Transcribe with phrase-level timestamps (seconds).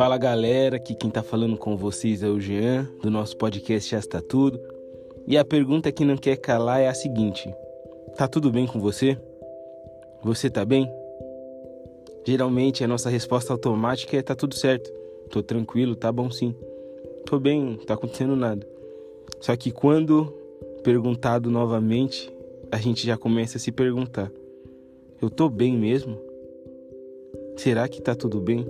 [0.00, 3.98] Fala galera, aqui quem tá falando com vocês é o Jean, do nosso podcast Já
[3.98, 4.58] Está Tudo.
[5.26, 7.52] E a pergunta que não quer calar é a seguinte:
[8.16, 9.18] Tá tudo bem com você?
[10.22, 10.90] Você tá bem?
[12.26, 14.90] Geralmente a nossa resposta automática é tá tudo certo.
[15.30, 16.54] Tô tranquilo, tá bom sim.
[17.26, 18.66] Tô bem, não tá acontecendo nada.
[19.40, 20.32] Só que quando
[20.82, 22.32] perguntado novamente,
[22.72, 24.32] a gente já começa a se perguntar:
[25.20, 26.18] eu tô bem mesmo?
[27.56, 28.66] Será que tá tudo bem?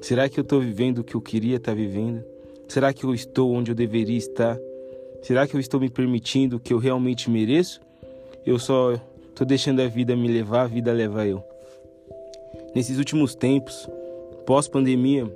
[0.00, 2.24] Será que eu estou vivendo o que eu queria estar tá vivendo?
[2.66, 4.58] Será que eu estou onde eu deveria estar?
[5.22, 7.80] Será que eu estou me permitindo o que eu realmente mereço?
[8.44, 8.94] Eu só
[9.28, 11.44] estou deixando a vida me levar, a vida leva eu.
[12.74, 13.88] Nesses últimos tempos,
[14.44, 15.30] pós-pandemia,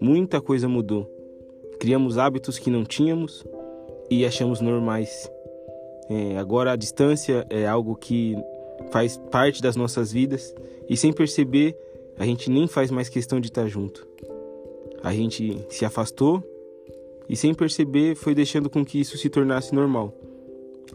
[0.00, 1.10] muita coisa mudou.
[1.80, 3.44] Criamos hábitos que não tínhamos
[4.08, 5.28] e achamos normais.
[6.08, 8.36] É, agora a distância é algo que
[8.92, 10.54] faz parte das nossas vidas
[10.88, 11.74] e sem perceber
[12.18, 14.06] a gente nem faz mais questão de estar junto.
[15.02, 16.42] A gente se afastou
[17.28, 20.14] e, sem perceber, foi deixando com que isso se tornasse normal.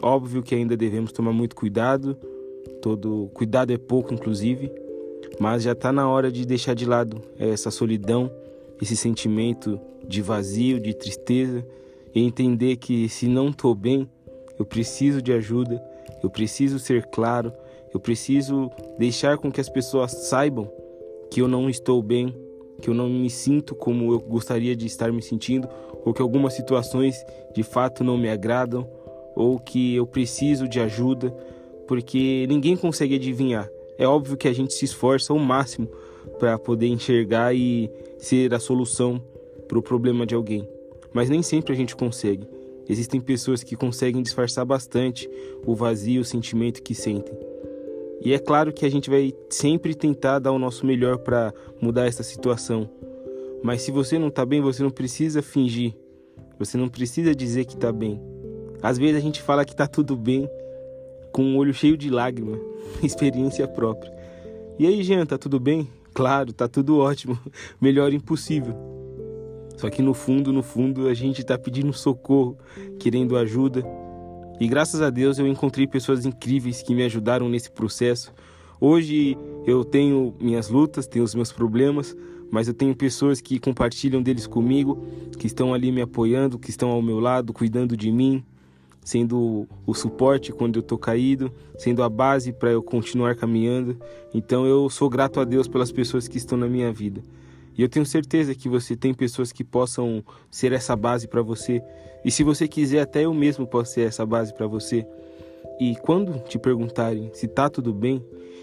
[0.00, 2.16] Óbvio que ainda devemos tomar muito cuidado,
[2.80, 4.70] todo cuidado é pouco, inclusive,
[5.40, 8.30] mas já está na hora de deixar de lado essa solidão,
[8.80, 11.66] esse sentimento de vazio, de tristeza
[12.14, 14.08] e entender que se não estou bem,
[14.58, 15.82] eu preciso de ajuda,
[16.22, 17.52] eu preciso ser claro,
[17.98, 20.70] eu preciso deixar com que as pessoas saibam
[21.28, 22.32] que eu não estou bem,
[22.80, 25.68] que eu não me sinto como eu gostaria de estar me sentindo,
[26.04, 27.16] ou que algumas situações
[27.52, 28.88] de fato não me agradam,
[29.34, 31.30] ou que eu preciso de ajuda,
[31.88, 33.68] porque ninguém consegue adivinhar.
[33.98, 35.88] É óbvio que a gente se esforça ao máximo
[36.38, 39.20] para poder enxergar e ser a solução
[39.66, 40.68] para o problema de alguém,
[41.12, 42.46] mas nem sempre a gente consegue.
[42.88, 45.28] Existem pessoas que conseguem disfarçar bastante
[45.66, 47.47] o vazio, o sentimento que sentem.
[48.20, 52.06] E é claro que a gente vai sempre tentar dar o nosso melhor para mudar
[52.06, 52.90] essa situação.
[53.62, 55.94] Mas se você não está bem, você não precisa fingir.
[56.58, 58.20] Você não precisa dizer que está bem.
[58.82, 60.48] Às vezes a gente fala que está tudo bem
[61.32, 62.58] com um olho cheio de lágrima,
[63.02, 64.12] experiência própria.
[64.78, 65.88] E aí, Jean, tá tudo bem?
[66.12, 67.38] Claro, tá tudo ótimo.
[67.80, 68.74] Melhor impossível.
[69.76, 72.58] Só que no fundo, no fundo, a gente está pedindo socorro,
[72.98, 73.84] querendo ajuda
[74.60, 78.32] e graças a Deus eu encontrei pessoas incríveis que me ajudaram nesse processo.
[78.80, 79.36] Hoje
[79.66, 82.16] eu tenho minhas lutas, tenho os meus problemas,
[82.50, 85.04] mas eu tenho pessoas que compartilham deles comigo,
[85.38, 88.42] que estão ali me apoiando, que estão ao meu lado, cuidando de mim,
[89.04, 93.96] sendo o suporte quando eu tô caído, sendo a base para eu continuar caminhando.
[94.34, 97.22] Então eu sou grato a Deus pelas pessoas que estão na minha vida.
[97.78, 101.80] E eu tenho certeza que você tem pessoas que possam ser essa base para você.
[102.24, 105.06] E se você quiser, até eu mesmo posso ser essa base para você.
[105.78, 108.20] E quando te perguntarem se tá tudo bem,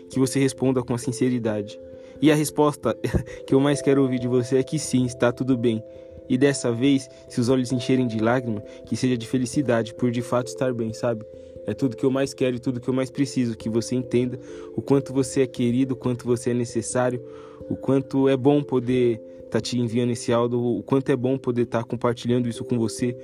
[0.09, 1.79] que você responda com a sinceridade.
[2.21, 2.93] E a resposta
[3.47, 5.81] que eu mais quero ouvir de você é que sim, está tudo bem.
[6.27, 10.21] E dessa vez, se os olhos encherem de lágrima, que seja de felicidade por de
[10.21, 11.25] fato estar bem, sabe?
[11.67, 14.39] É tudo que eu mais quero e tudo que eu mais preciso, que você entenda
[14.75, 17.23] o quanto você é querido, o quanto você é necessário,
[17.69, 21.37] o quanto é bom poder estar tá te enviando esse áudio, o quanto é bom
[21.37, 23.17] poder estar tá compartilhando isso com você.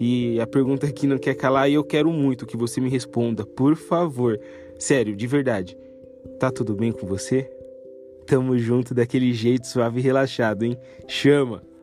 [0.00, 3.46] E a pergunta que não quer calar e eu quero muito que você me responda,
[3.46, 4.40] por favor.
[4.78, 5.76] Sério, de verdade.
[6.38, 7.50] Tá tudo bem com você?
[8.26, 10.76] Tamo junto daquele jeito suave e relaxado, hein?
[11.06, 11.73] Chama!